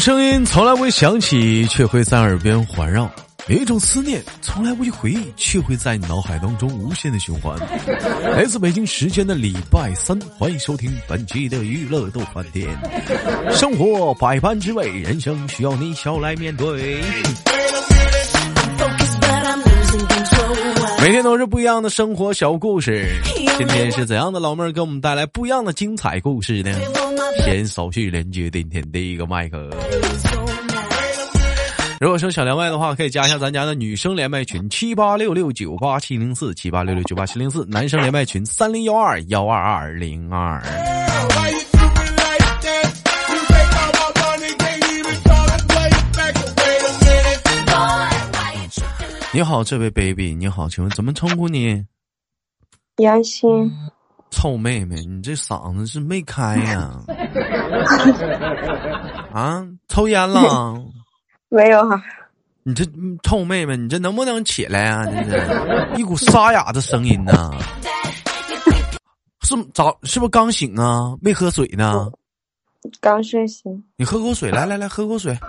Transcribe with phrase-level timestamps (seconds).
[0.00, 3.06] 声音从来未响起，却会在耳边环绕；
[3.48, 7.54] 有一种思念从来不去回忆，却会在脑海当中无限的循环。
[8.34, 12.66] 来自北京时间的礼拜三，欢迎收听本期的娱乐逗翻天。
[13.52, 17.02] 生活百般滋味，人生需要你笑来面对。
[21.00, 23.08] 每天都是不一样的生活小故事，
[23.56, 26.70] 今天是怎样的老妹儿给我们带来不一样的精彩故事呢？
[27.42, 29.70] 先手续连接今天第一个麦克。
[32.00, 40.62] 如果说想连麦的话，可以加一下咱家的女生连麦群七八六六九八七零四七八六六九八七零四，男生连麦群三零幺二幺二二零二。
[49.32, 51.86] 你好，这位 baby，你好，请问怎么称呼你？
[52.96, 53.70] 杨鑫，
[54.32, 57.00] 臭妹妹，你这嗓子是没开呀？
[59.32, 60.74] 啊，抽烟了？
[61.48, 62.02] 没有哈。
[62.64, 62.84] 你这
[63.22, 65.04] 臭妹妹，你这能不能起来啊？
[65.04, 65.38] 你这
[65.96, 67.52] 一股沙哑的声音呢？
[69.42, 71.16] 是早是不是刚醒啊？
[71.22, 72.10] 没喝水呢？
[73.00, 73.84] 刚睡醒。
[73.96, 75.32] 你喝口水，来来来，喝口水。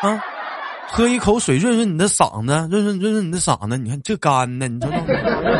[0.00, 0.22] 啊。
[0.88, 3.78] 喝一口水润润你的嗓子，润润润润你的嗓子。
[3.78, 4.92] 你看这干的，你知道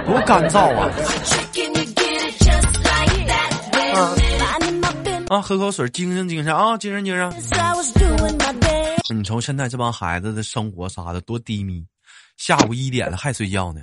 [0.05, 0.91] 多干燥啊！
[5.31, 7.33] 啊，喝口水，精神精神啊，精神精神。
[9.15, 11.83] 你瞅现在这帮孩子的生活啥的多低迷，
[12.37, 13.81] 下午一点了还睡觉呢。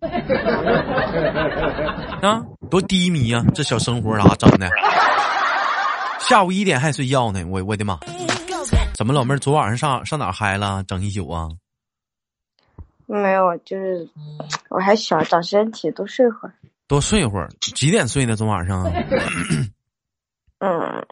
[2.22, 2.40] 啊，
[2.70, 3.44] 多低迷啊！
[3.54, 4.70] 这小生活咋整的？
[6.20, 7.98] 下午一点还睡觉呢，我我的妈！
[8.98, 10.82] 怎么，老妹儿昨晚上上上哪嗨了？
[10.82, 11.46] 整一宿啊？
[13.06, 14.08] 没有，就是
[14.70, 16.54] 我还小，长身体，多睡会儿。
[16.88, 17.48] 多睡会儿？
[17.60, 18.34] 几点睡的？
[18.34, 18.82] 昨晚上？
[20.58, 21.06] 嗯，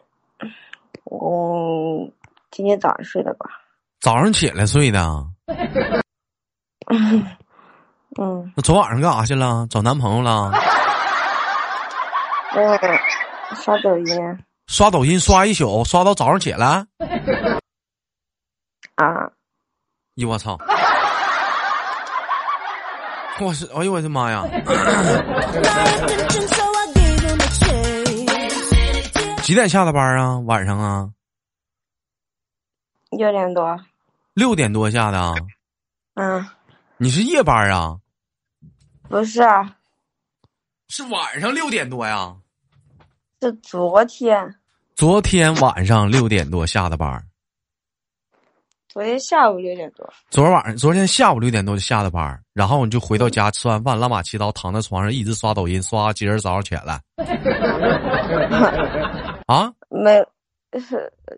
[1.05, 2.11] 我
[2.51, 3.45] 今天早上睡的吧。
[4.01, 5.25] 早上起来睡的？
[8.19, 8.51] 嗯。
[8.53, 9.65] 那昨晚上干啥去了？
[9.69, 10.51] 找男朋友了？
[12.53, 12.77] 嗯，
[13.55, 14.39] 刷抖音。
[14.67, 16.85] 刷抖音刷一宿，刷到早上起来。
[18.97, 19.31] 啊！
[20.15, 20.57] 咦，我操！
[23.39, 24.43] 我是，哎呦我的妈呀！
[29.43, 30.39] 几点下的班啊？
[30.39, 31.09] 晚上啊？
[33.11, 33.79] 六点多。
[34.33, 35.33] 六点多下的？
[36.15, 36.43] 嗯。
[36.97, 37.99] 你是夜班啊？
[39.07, 39.75] 不是啊。
[40.89, 42.35] 是晚上六点多呀？
[43.41, 44.55] 是昨天。
[44.95, 47.23] 昨天晚上六点多下的班。
[48.89, 57.01] 昨天下午六点多，昨天晚上，昨天下午六点多就下的班，然后你就回到家吃完饭，拉马七刀躺在床上一直刷抖音，刷今儿早上起来。
[59.45, 59.71] 啊？
[59.91, 60.25] 没，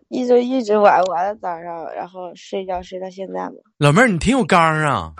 [0.08, 3.56] 一直一直玩玩到早上，然后睡觉睡到现在嘛。
[3.78, 5.12] 老妹儿，你挺有刚啊！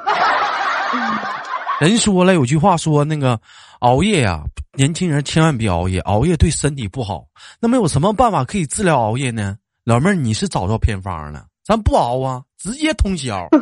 [1.80, 3.38] 人说了有句话说那个
[3.80, 7.24] 熬夜呀，年轻人千万别熬夜，熬夜对身体不好。
[7.58, 9.56] 那么有什么办法可以治疗熬夜呢？
[9.84, 11.44] 老妹儿，你是找到偏方了。
[11.70, 13.46] 咱不熬啊，直接通宵，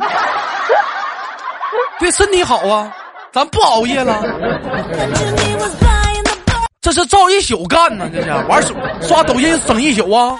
[1.99, 2.91] 对身体好啊！
[3.31, 4.19] 咱不熬夜了，
[6.81, 10.35] 这是照一宿干呢，这是玩手刷抖音省一宿啊！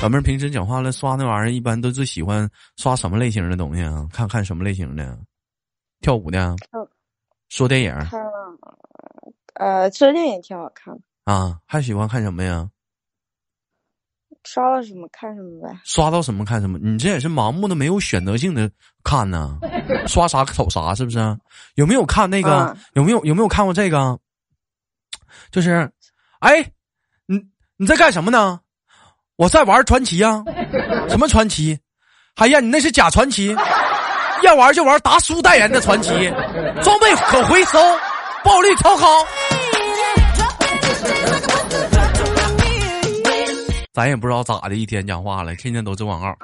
[0.00, 4.06] 老妹儿平时讲话了刷那玩意儿，一般都是喜欢刷什么类型的东西啊？
[4.10, 5.18] 看看什么类型的？
[6.00, 6.56] 跳舞的？
[7.50, 7.94] 说电影？
[9.58, 12.68] 呃，这电影挺好看的啊，还喜欢看什么呀？
[14.44, 15.78] 刷到什么看什么呗。
[15.84, 18.70] 刷到什么看什么，你这也是盲目的、没有选择性的
[19.04, 19.58] 看呢？
[20.06, 21.18] 刷啥瞅啥，是不是？
[21.74, 22.74] 有没有看那个？
[22.94, 24.18] 有没有有没有看过这个？
[25.50, 25.90] 就是，
[26.40, 26.62] 哎，
[27.26, 27.38] 你
[27.76, 28.60] 你在干什么呢？
[29.36, 30.42] 我在玩传奇呀。
[31.10, 31.78] 什么传奇？
[32.36, 33.54] 哎呀，你那是假传奇。
[34.44, 36.10] 要玩就玩达叔代言的传奇，
[36.80, 37.78] 装备可回收，
[38.48, 39.06] 暴力超高。
[43.92, 46.34] 咱也不知道咋的，一天讲话了，天天都做广告，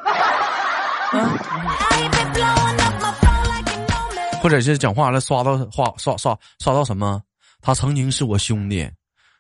[4.43, 7.23] 或者是讲话了，刷到话刷刷刷到什么？
[7.63, 8.87] 他曾经是我兄弟，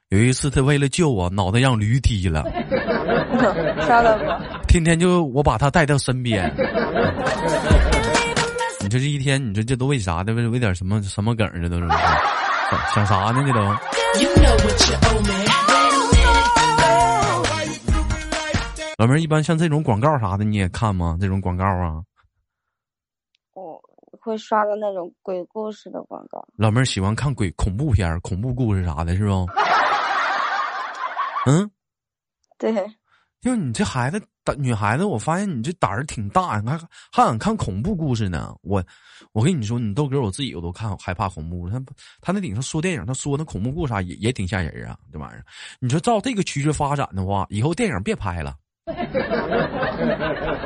[0.08, 2.44] 有一次他为了救我，脑袋让驴踢了，
[3.84, 4.40] 刷到过。
[4.66, 6.50] 天天就我把他带到身边，
[8.80, 10.32] 你这这一天，你说这都为啥的？
[10.32, 11.60] 为为点什么什么梗儿？
[11.60, 11.86] 这都是
[12.94, 13.42] 想啥呢？
[13.42, 13.60] 你都。
[18.96, 21.18] 老妹儿，一般像这种广告啥的，你也看吗？
[21.20, 22.02] 这种广告啊？
[23.54, 23.80] 我，
[24.20, 26.46] 会刷到那种鬼故事的广告。
[26.56, 29.46] 老妹儿喜欢看鬼恐怖片、恐怖故事啥的，是不？
[31.46, 31.70] 嗯，
[32.58, 32.72] 对。
[33.40, 34.22] 就你这孩子，
[34.58, 36.78] 女孩子，我发现你这胆儿挺大，你看
[37.10, 38.54] 还敢看恐怖故事呢。
[38.62, 38.84] 我，
[39.32, 41.70] 我跟你说，你豆哥我自己我都看害怕恐怖。
[41.70, 41.80] 他
[42.20, 44.96] 他那顶上说电影，他说那恐怖故事啥也也挺吓人啊。
[45.12, 45.44] 这玩意儿，
[45.80, 48.54] 你说照这个趋势发展的话，以后电影别拍了，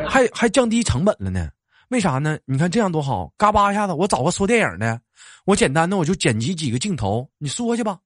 [0.08, 1.48] 还还降低成本了呢。
[1.90, 2.36] 为啥呢？
[2.44, 5.00] 你看这样多好，嘎巴一下子，我找个说电影的，
[5.46, 7.98] 我简单的我就剪辑几个镜头，你说去吧，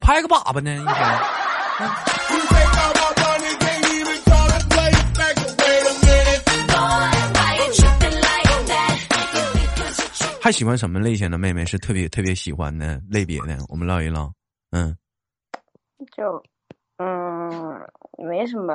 [0.00, 0.96] 拍个粑粑呢一天。
[10.42, 13.56] 还喜欢什么类型的妹妹是特别特别喜欢的类别的？
[13.68, 14.28] 我们唠一唠。
[14.72, 14.92] 嗯，
[16.16, 16.42] 就
[16.98, 17.80] 嗯，
[18.18, 18.74] 没什么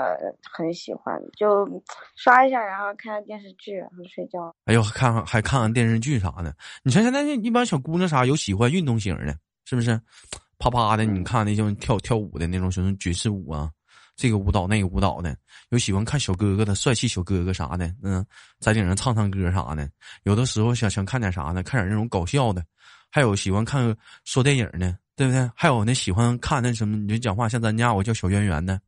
[0.50, 1.68] 很喜欢，就
[2.16, 4.56] 刷一下，然后看看电视剧，然后睡觉。
[4.64, 6.56] 哎呦，看看还看看电视剧啥的。
[6.84, 10.00] 你像现在那一般小姑娘啥有喜欢运动型的，是不是？
[10.60, 13.70] 啪啪的，你看那种跳跳舞的那种什么爵士舞啊。
[14.18, 15.36] 这个舞蹈那个舞蹈的，
[15.70, 18.26] 有喜欢看小哥哥的帅气小哥哥啥的，嗯，
[18.60, 19.88] 在顶上唱唱歌啥的。
[20.24, 21.62] 有的时候想想看点啥呢？
[21.62, 22.64] 看点那种搞笑的，
[23.12, 25.48] 还有喜欢看说电影的，对不对？
[25.56, 28.80] 还有那喜欢看那什么，你就讲话像咱家我叫小圆圆的，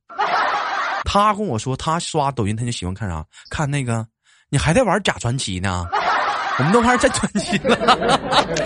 [1.06, 3.24] 他跟我说他刷抖音他就喜欢看啥？
[3.52, 4.04] 看那个
[4.50, 5.86] 你还在玩假传奇呢？
[6.58, 8.20] 我们都开始真传奇了。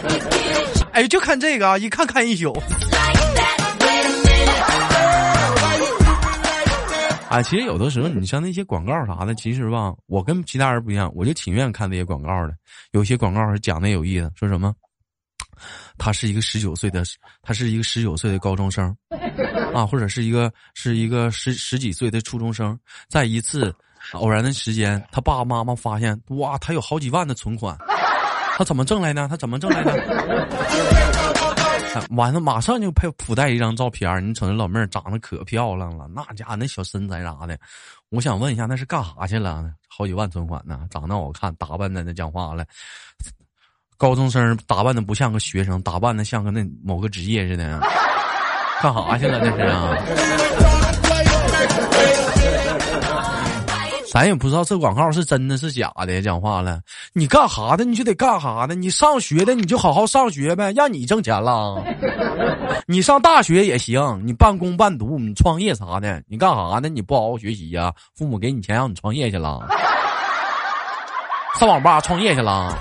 [0.94, 2.54] 哎，就看这个啊，一看看一宿。
[7.34, 12.54] 啊，其实有的时候，你像那些广告啥的，其实吧，我跟其他人不一样，我就挺愿意看那些广告的。
[12.92, 14.72] 有些广告是讲的有意思，说什么，
[15.98, 17.04] 他是一个十九岁的，
[17.42, 18.96] 他是一个十九岁的高中生，
[19.74, 22.78] 啊，或者是一个是一个十十几岁的初中生，
[23.10, 23.74] 在一次
[24.12, 27.76] 偶然的时间，他爸爸妈妈发现，哇，他有好几万的存款，
[28.58, 29.28] 他怎么挣来呢？
[29.28, 31.23] 他怎么挣来的？
[32.12, 37.58] 完了，马上就配附带一张照片你瞅那老妹儿长得可漂亮了，那家那小身材啥的，
[38.10, 39.66] 我想问一下，那是干啥去了？
[39.88, 42.66] 好几万存款呢，长得好看，打扮的那讲话了，
[43.98, 47.80] 高中生打扮的不像个学生，打扮的像个那某个职业似的，
[48.82, 49.40] 干啥去了？
[49.40, 49.96] 那是啊。
[54.14, 56.22] 咱也不知道这广告是真的是假的。
[56.22, 56.80] 讲话了，
[57.14, 61.84] 你干哈的你就得干哈的，你上学的你就好好上学呗，让你挣钱了。
[62.86, 66.88] 你上大学也行，你半工半读，你创业啥的，你干哈呢？
[66.90, 67.92] 你不好好学习呀？
[68.16, 69.68] 父母给你钱让你创业去了，
[71.60, 72.78] 上网吧创业去了。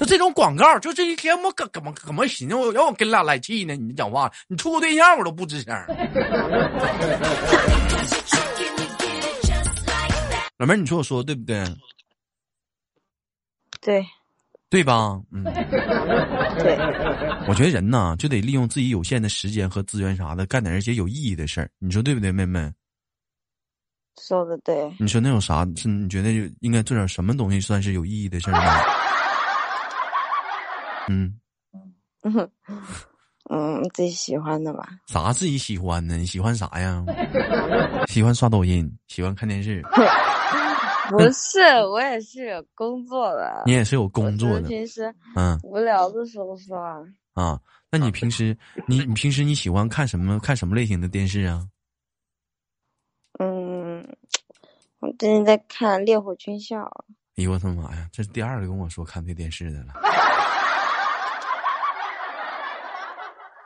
[0.00, 3.76] 就这种广告，就这一天我怎么怎么寻思，我让我跟俩来气呢？
[3.76, 5.72] 你讲话，你处个对象我都不吱声。
[10.58, 11.64] 老妹儿，你说我说的对不对？
[13.80, 14.04] 对，
[14.68, 15.20] 对吧？
[15.30, 15.44] 嗯，
[16.58, 16.76] 对。
[17.48, 21.70] 我觉得人呢，就得利用自己有限的时间和资源啥的，干点一些有意义的事儿。
[21.78, 22.70] 你说对不对，妹妹？
[24.20, 24.92] 说的对。
[24.98, 25.64] 你说那有啥？
[25.76, 28.60] 是你觉得应该做点什么东西算是有意义的事儿呢？
[31.08, 31.38] 嗯
[32.22, 32.50] 嗯
[33.50, 34.88] 嗯，自己喜欢的吧？
[35.06, 36.16] 啥自己喜欢的？
[36.16, 37.04] 你喜欢啥呀？
[38.08, 39.82] 喜欢刷抖音，喜欢看电视。
[41.10, 41.58] 不是，
[41.90, 43.62] 我也是有工作的。
[43.64, 44.68] 你也是有工作的。
[44.68, 47.02] 平时嗯，无聊的时候刷。
[47.32, 47.58] 啊，
[47.90, 48.54] 那你平时
[48.86, 51.66] 你你平时你喜欢看什么看什么类型的电视啊？
[53.38, 54.06] 嗯，
[55.00, 56.80] 我最近在看《烈火军校》。
[57.36, 58.08] 哎呦我的妈呀！
[58.12, 59.94] 这是第二个跟我说看这电视的了。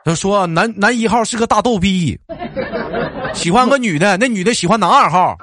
[0.05, 2.19] 他说男男一号是个大逗逼，
[3.33, 5.37] 喜欢个女的， 那女的喜欢男二号。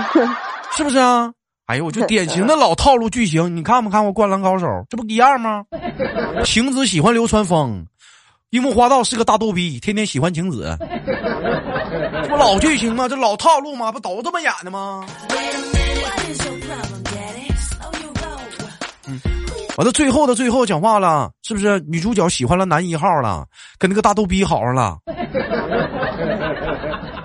[0.76, 1.32] 是不是啊？
[1.66, 4.66] 哎呦，我就典型的老套路剧情，你看没看过《灌篮高手》？
[4.88, 5.64] 这不一样吗？
[6.44, 7.84] 晴子喜欢流川枫，
[8.50, 10.76] 樱木花道是个大逗逼，天天喜欢晴子，
[12.22, 13.08] 这不老剧情吗？
[13.08, 13.90] 这老套路吗？
[13.90, 15.06] 不都这么演的吗？
[19.06, 19.20] 嗯，
[19.80, 24.98] 完了，最后的最后讲话了，是不是女主角喜欢了男一号了，跟那个大逗逼好上了？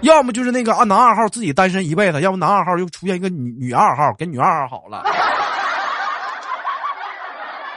[0.03, 5.03] 要么就是那个啊，男二号自己单身一辈子；要么男二号又出现一个女女二号，跟女二号好了，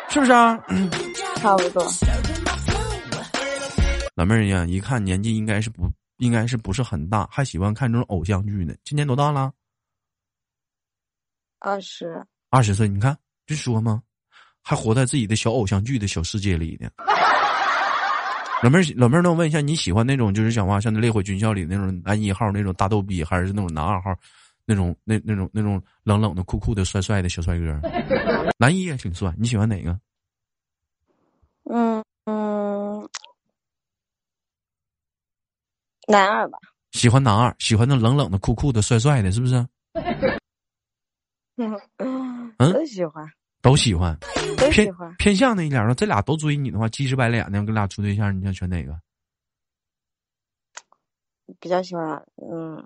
[0.08, 0.56] 是不是啊？
[1.42, 1.84] 差不多。
[4.14, 8.72] 老妹儿呀，一看年纪应该是不应该是不是很大，还喜欢看这种偶像剧呢。
[8.84, 9.50] 今年多大了？
[11.58, 12.24] 二十。
[12.50, 14.00] 二十岁，你看就说嘛，
[14.68, 16.90] 还活在自己的小偶像剧的小世界里呢。
[18.62, 24.14] 老妹儿，老妹儿，那我问一下，你喜欢那种就是讲话像那《烈火军校》里那种男一号那种大逗逼，还是那种男二号，
[24.66, 27.80] 那种那那种那种冷冷的、酷酷的、帅帅的小帅哥？
[28.60, 29.98] 男一也挺帅，你喜欢哪个？
[31.70, 33.08] 嗯嗯，
[36.08, 36.58] 男二吧。
[36.92, 39.66] 喜欢男二，喜欢那冷冷的、酷酷的、帅帅的，是不是？
[41.56, 43.26] 嗯，都喜欢，都喜欢，
[43.60, 44.16] 都喜欢。
[44.70, 48.98] 偏偏向那一点的，这俩都追你的话，鸡翅白脸的，跟俩处对象，你想选哪个？
[51.58, 52.84] 比较喜欢，嗯，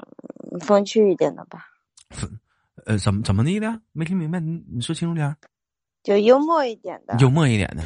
[0.61, 1.67] 风趣一点的吧。
[2.87, 3.81] 呃，怎么怎么的了？
[3.93, 5.37] 没听明白，你你说清楚点。
[6.03, 7.17] 就幽默一点的。
[7.21, 7.85] 幽默一点的。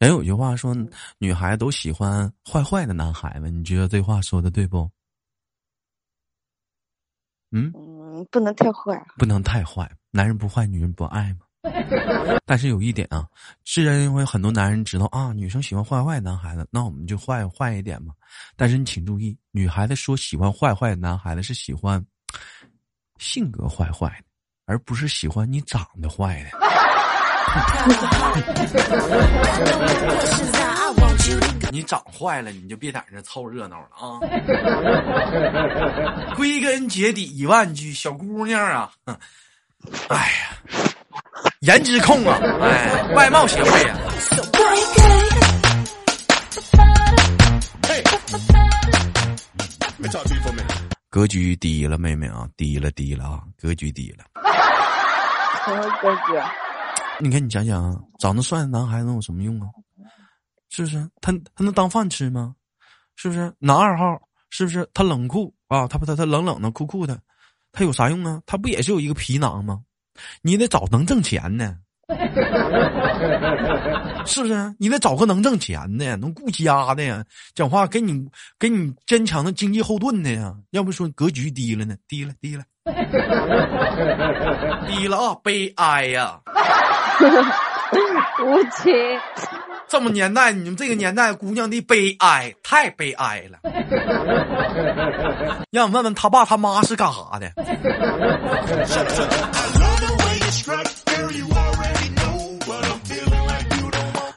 [0.00, 0.74] 人有句话说，
[1.18, 4.90] 女孩子都喜欢坏坏的男孩子，你觉得这话说的对不？
[7.52, 9.90] 嗯嗯，不能太坏，不能太坏。
[10.10, 11.45] 男人不坏，女人不爱嘛。
[12.46, 13.26] 但是有一点啊，
[13.64, 18.12] 虽然因为很多男人知道啊，女生喜欢坏坏男孩子，那我们就坏坏一点嘛。
[18.56, 22.04] 但是你请注意，女孩子说喜欢坏坏的男孩子是喜欢
[23.18, 24.24] 性格坏坏的，
[24.66, 26.50] 而不是喜欢你长得坏的。
[31.72, 34.20] 你长坏了，你就别在这凑热闹了啊！
[36.36, 38.92] 归根结底一万句，小姑娘啊，
[40.08, 40.56] 哎呀，
[41.66, 43.98] 颜值控啊，哎，外貌协会啊。
[51.10, 54.24] 格局低了，妹妹啊，低了低了啊，格局低了。
[55.64, 56.40] 什么格局？
[57.18, 59.66] 你看，你想想啊，长得帅的男孩子能有什么用啊？
[60.68, 60.98] 是不是？
[61.20, 62.54] 他他能当饭吃吗？
[63.16, 63.52] 是不是？
[63.58, 64.04] 男二号
[64.50, 64.88] 是不是？
[64.94, 65.88] 他冷酷啊？
[65.88, 67.18] 他不他他冷冷的酷酷的，
[67.72, 68.40] 他有啥用啊？
[68.46, 69.80] 他不也是有一个皮囊吗？
[70.42, 71.74] 你得找能挣钱的，
[74.26, 74.74] 是不是？
[74.78, 78.26] 你得找个能挣钱的，能顾家的呀，讲话给你
[78.58, 80.54] 给你坚强的经济后盾的呀。
[80.70, 81.96] 要不说格局低了呢？
[82.08, 82.64] 低了，低了，
[84.86, 85.34] 低了啊！
[85.42, 86.40] 悲哀呀！
[88.44, 88.92] 无情，
[89.88, 93.58] 这么年代，你们这个年代姑娘的悲哀，太悲哀了。
[95.70, 97.50] 让我问问他爸他妈是干啥的？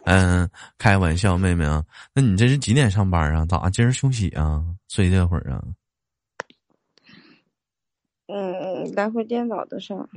[0.10, 0.50] 嗯，
[0.80, 1.86] 开玩笑，妹妹啊，
[2.16, 3.46] 那你这是几点上班啊？
[3.46, 4.64] 咋今儿休息啊？
[4.88, 5.62] 睡这会儿啊？
[8.26, 10.10] 嗯，来回颠倒的上。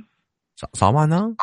[0.56, 1.36] 啥啥班呢？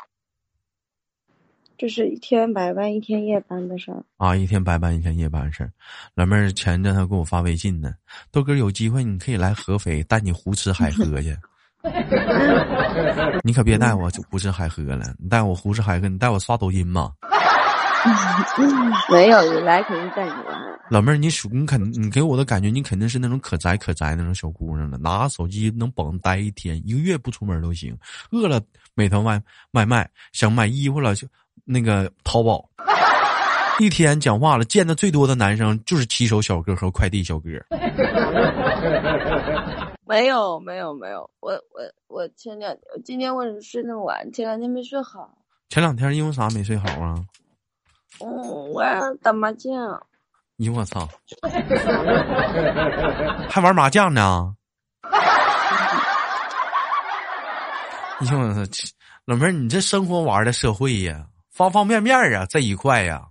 [1.78, 5.72] 就是一天白班一天夜班的事儿啊，一天白班一天夜班的事儿。
[6.16, 7.94] 老妹儿前阵他给我发微信呢，
[8.32, 11.38] 豆哥有机会你可以来合肥带你胡吃海喝去。
[13.46, 17.14] 你可别带我胡吃海喝了，你带我胡吃海喝，你带我刷抖音嘛。
[19.12, 20.80] 没有，你来肯定带你玩。
[20.90, 27.96] 老妹儿，你属你肯你给我的感觉，你肯定是那种可宅可宅那种小姑娘了，拿手机能绷待一天一个月不出门都行。
[28.32, 28.62] 饿了
[28.96, 29.42] 美团外
[29.72, 31.28] 外卖，想买衣服了就。
[31.72, 32.68] 那个淘宝，
[33.80, 37.50] 一天讲话了，见的最多的男生就是骑手小哥和快递小哥。
[40.08, 44.32] 没有没有没有，我我我前两天今天为什么睡那么晚？
[44.32, 45.30] 前两天没睡好。
[45.70, 47.14] 前两天因为啥没睡好啊？
[48.26, 48.84] 嗯，我
[49.22, 49.72] 打麻将。
[50.58, 51.08] 你我操！
[53.50, 54.54] 还玩麻将呢？
[58.22, 58.62] 咦我操！
[59.26, 61.24] 老妹儿，你这生活玩的社会呀？
[61.54, 63.22] 方方面面啊，这一块呀，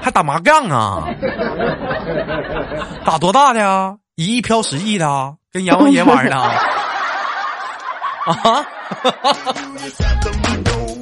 [0.00, 1.08] 还打麻将啊？
[3.04, 3.96] 打多大的啊？
[4.16, 6.36] 一亿飘十亿的，跟阎王爷玩呢？
[8.26, 8.66] 啊！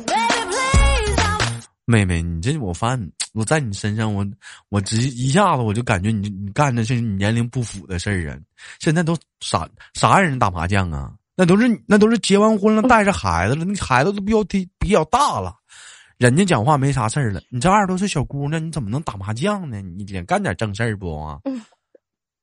[1.91, 4.25] 妹妹，你这我发现我在你身上，我
[4.69, 8.39] 我直一下子我就感觉你你干的是你年龄不符的事儿啊！
[8.79, 11.13] 现在都啥啥人打麻将啊？
[11.35, 15.55] 那都是那都是结完婚了带着孩子了，那孩子都比较比比较大了，
[16.17, 17.43] 人家讲话没啥事儿了。
[17.49, 19.81] 你这二十多岁小姑娘，你怎么能打麻将呢？
[19.83, 21.27] 你得干点正事儿不？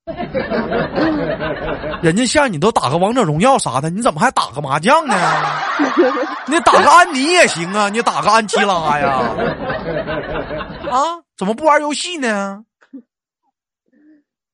[2.02, 5.14] 人家像你都打个王者荣耀啥的，你怎么还打个麻将呢？
[6.48, 9.10] 你打个安妮也行啊，你打个安琪拉呀？
[10.90, 11.20] 啊？
[11.36, 12.64] 怎么不玩游戏呢？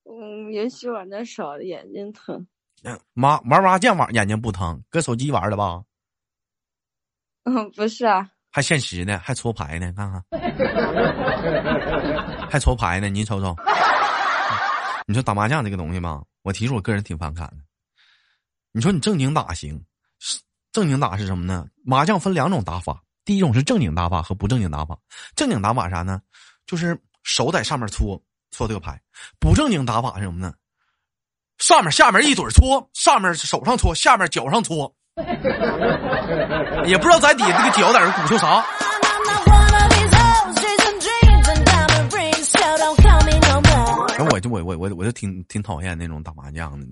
[0.06, 2.46] 嗯，游戏玩的少，眼睛疼。
[3.14, 5.82] 麻玩麻将玩眼睛不疼，搁手机玩的吧？
[7.46, 10.24] 嗯， 不是啊，还现实呢，还搓牌呢，看看，
[12.50, 13.56] 还搓牌呢，你瞅瞅。
[15.06, 17.58] 你说打麻将这个东西吧，我其实我个人挺反感的。
[18.72, 19.84] 你说你正经打行，
[20.72, 21.68] 正经打是什么呢？
[21.84, 24.98] 麻将分两种打法，第一种是正经打法和不正经打法。
[25.36, 26.22] 正经打法啥呢？
[26.66, 29.00] 就是手在上面搓搓这个牌。
[29.40, 30.54] 不正经打法是什么呢？
[31.60, 34.94] 上面下面一嘴搓，上面手上搓，下面脚上搓，
[36.86, 38.66] 也不知道在底下这个脚在这鼓秋啥。
[44.54, 46.86] 我我我我就挺挺讨厌那种打麻将的，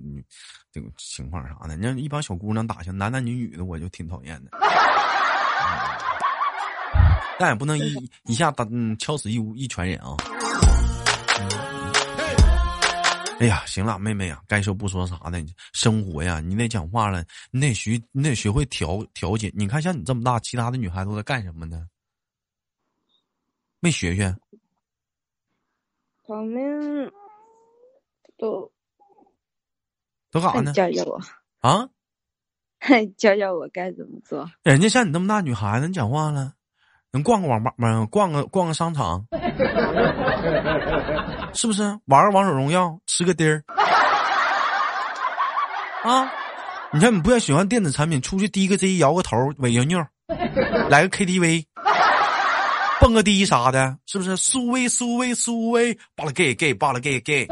[0.71, 1.77] 这个情况啥的。
[1.77, 4.49] 你像一帮小姑娘打下男男女女的，我就挺讨厌的。
[7.37, 10.17] 但也不能一一下打嗯敲死一屋一船人啊。
[13.39, 19.51] 哎呀，行了，妹妹呀，该说不说啥的，生活呀，你得讲话了，你得学，你得学会调调节。
[19.55, 21.87] 你看，像你这么大，其他的女孩都在干什么呢？
[23.79, 24.35] 没学学？
[26.27, 27.11] 他们
[28.41, 28.71] 都
[30.31, 30.73] 都干啥呢？
[30.73, 31.21] 教教我
[31.59, 31.87] 啊！
[33.15, 34.49] 教教我该怎么做？
[34.63, 36.53] 人家像你那么大女孩子，你讲话了。
[37.13, 38.07] 能逛个网吧吗？
[38.09, 39.25] 逛个逛个商场，
[41.53, 41.83] 是不是？
[42.05, 43.63] 玩个王者荣耀，吃个丁儿
[46.09, 46.31] 啊！
[46.93, 50.03] 你看，你不要喜欢电子产品，出去低个 Z，摇个头，尾个妞，
[50.89, 51.65] 来个 KTV。
[53.01, 54.37] 蹦个迪啥的，是不是？
[54.37, 57.47] 苏威苏威苏威，巴拉给给巴拉给给，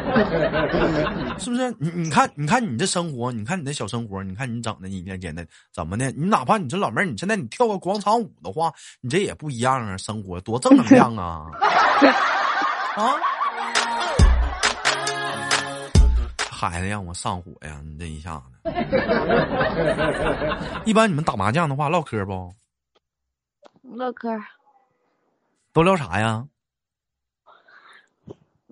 [1.38, 1.70] 是不是？
[1.78, 6.10] 你你看你看你这生活，你看你这小生活，你看你整的，你一天天的怎么的？
[6.12, 9.94] 你哪怕你这老妹儿，你现在你跳个广场舞的话，你这也不一样啊！
[9.98, 11.50] 生活多正能量啊！
[12.96, 13.12] 啊！
[16.50, 17.78] 孩子让我上火呀！
[17.84, 18.64] 你这一下子，
[20.86, 22.50] 一般你们打麻将的话，唠嗑不？
[23.82, 24.30] 唠嗑。
[25.72, 26.46] 都聊啥呀？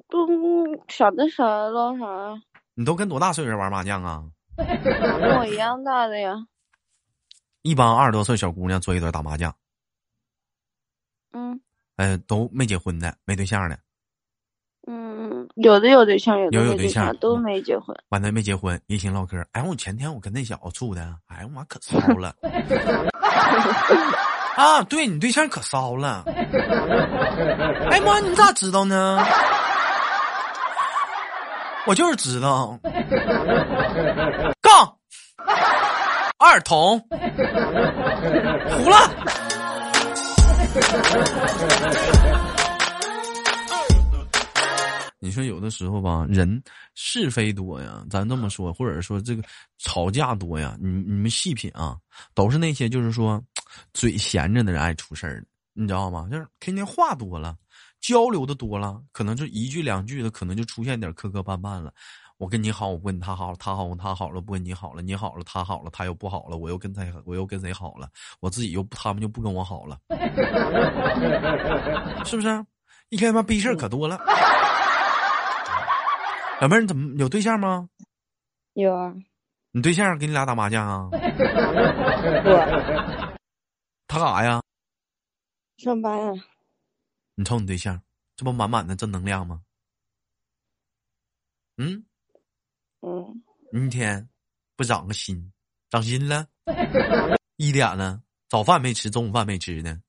[0.08, 0.26] 都
[0.88, 2.04] 想的啥唠啥。
[2.74, 4.24] 你都跟多大岁数人玩麻将啊？
[4.56, 6.34] 跟我一样大的呀。
[7.62, 9.54] 一帮二十多岁小姑娘坐一堆打麻将。
[11.32, 11.60] 嗯。
[11.96, 13.78] 哎，都没结婚的，没对象的。
[14.86, 17.96] 嗯，有的有对象，有的有对象，都没结婚。
[18.08, 19.36] 完了没结婚，一心唠嗑。
[19.52, 22.34] 哎，我前天我跟那小子处的，哎呀妈，可骚了。
[24.56, 26.24] 啊，对你对象可骚了！
[27.90, 29.24] 哎妈，你咋知道呢？
[31.86, 32.78] 我就是知道。
[34.60, 34.96] 杠，
[36.38, 36.98] 二筒，
[38.70, 38.96] 糊了。
[45.22, 46.62] 你说有的时候吧，人
[46.94, 49.42] 是非多呀，咱这么说，或者说这个
[49.78, 51.96] 吵架多呀，你你们细品啊，
[52.34, 53.42] 都是那些就是说。
[53.92, 56.28] 嘴闲着的人爱出事儿，你知道吗？
[56.30, 57.56] 就是天天话多了，
[58.00, 61.92] 交流的多了，可能就一句两句的，可能就出现点磕磕绊绊了。
[62.38, 68.08] 我跟你好，我不跟他好了，他好跟他好了，不跟你好了，你好了，他好了，他又不好了，我又跟他，我又跟谁好了，
[68.40, 69.98] 我自己又他们就不跟我好了，
[72.24, 72.64] 是不是？
[73.10, 74.18] 一天妈逼事儿可多了。
[76.60, 77.88] 老妹儿，你怎么有对象吗？
[78.74, 79.12] 有啊。
[79.72, 81.08] 你对象跟你俩打麻将啊？
[82.44, 83.29] 我。
[84.10, 84.60] 他干啥呀？
[85.76, 86.32] 上班啊。
[87.36, 88.02] 你瞅你对象，
[88.34, 89.60] 这不满满的正能量吗？
[91.76, 92.04] 嗯。
[93.02, 93.44] 嗯。
[93.72, 94.28] 一天
[94.74, 95.52] 不长个心，
[95.90, 96.44] 长心了。
[97.54, 100.00] 一点了，早饭没吃，中午饭没吃呢。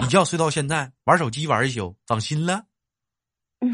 [0.00, 2.66] 一觉睡到现在，玩手机玩一宿，长心了。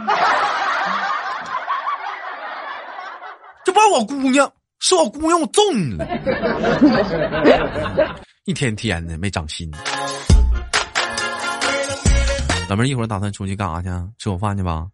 [3.62, 4.50] 这不是我姑娘。
[4.80, 6.04] 是我姑娘，我揍你了！
[8.44, 9.70] 一天天的没长心。
[12.68, 13.88] 老妹儿，一会儿打算出去干啥去？
[14.18, 14.90] 吃口饭去吧。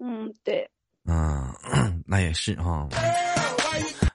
[0.00, 0.68] 嗯，对。
[1.04, 1.54] 嗯，
[2.06, 2.88] 那也是哈。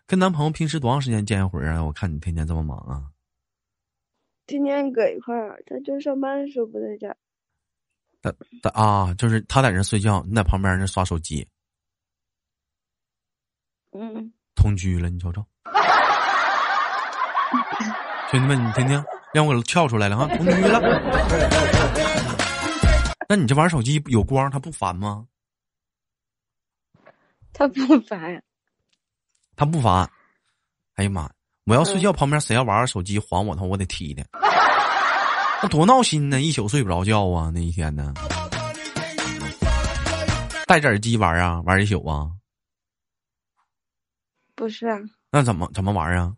[0.05, 1.83] 跟男朋友平时多长时间见一回啊？
[1.83, 3.03] 我看你天天这么忙啊。
[4.45, 7.15] 天天搁一块儿，他就上班的时候不在家。
[8.21, 11.47] 他他啊，就是他在那睡觉，你在旁边那刷手机。
[13.93, 14.33] 嗯。
[14.55, 15.45] 同居了，你瞅瞅，
[18.31, 20.79] 兄弟们，你听听，让我跳出来了哈， 同居了。
[23.27, 25.25] 那你这玩手机有光，他不烦吗？
[27.53, 28.43] 他不烦。
[29.55, 30.09] 他不烦。
[30.95, 31.29] 哎呀妈！
[31.65, 34.23] 我要睡觉，旁边谁要玩手机还我，他我得踢他。
[35.61, 38.13] 那多闹心呢，一宿睡不着觉啊，那一天呢。
[40.65, 42.27] 戴着耳机玩啊，玩一宿啊。
[44.63, 44.97] 不是啊，
[45.29, 46.33] 那怎么怎么玩啊？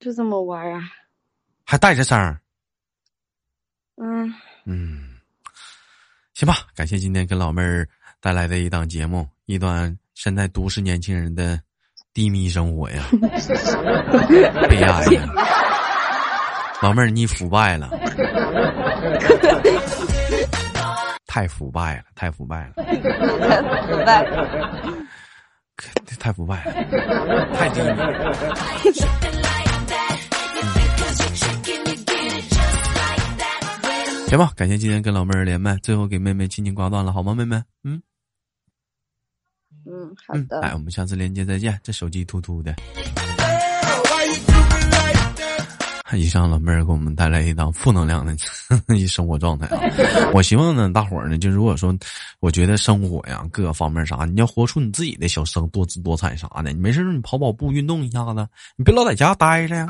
[0.00, 0.82] 就这么玩啊？
[1.64, 2.40] 还带着声儿？
[3.94, 5.16] 嗯嗯，
[6.34, 6.56] 行吧。
[6.74, 7.88] 感谢今天跟老妹儿
[8.20, 11.60] 带来的一档节目，一段现在都市年轻人的
[12.12, 13.04] 低迷生活呀，
[14.68, 15.22] 悲哀呀。
[16.82, 17.90] 老妹儿，你腐败了。
[21.26, 25.06] 太腐败了，太腐败了，腐败了，
[26.18, 27.96] 太腐败了，太低了。
[34.28, 37.34] 行吧，感谢今天跟老妹儿连麦，最后给妹妹轻轻挂断了，好吗？
[37.34, 38.02] 妹妹，嗯，
[39.84, 40.60] 嗯，好的。
[40.62, 41.78] 哎，我们下次连接再见。
[41.82, 42.74] 这手机突突的。
[46.12, 48.36] 以上老妹儿给我们带来一档负能量的
[48.94, 49.80] 一生活状态啊！
[50.32, 51.92] 我希望呢，大伙儿呢，就如果说，
[52.38, 56.72] 我觉得生活呀，各个方面啥，你要活出你自己的小生多姿多彩啥的。
[56.72, 59.88] 你没事你跑跑步，运动一下子，你别老在家待着呀。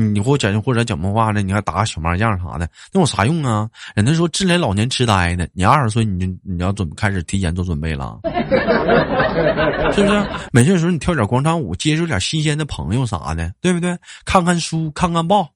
[0.00, 3.68] 你给我讲或者讲梦话呢你还打个小麻将啥的那有啥用啊？
[3.94, 8.18] 人家说智联老年痴呆呢你二十岁你就你要准开始提前做准备了。
[9.92, 10.26] 是不是？
[10.52, 13.96] 没事的时候你跳点广场舞接触点新鲜的朋友啥的对不对？
[14.24, 15.48] 看看书看看报。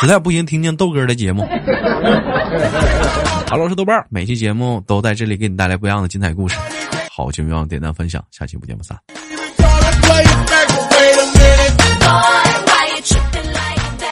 [0.00, 1.46] 实在不行听听豆哥的节目。
[3.48, 6.58] 好老师豆瓣每期节目都在这里给你带来不一样的精彩故事。
[7.10, 8.98] 好就没忘点赞分享下期不见不散。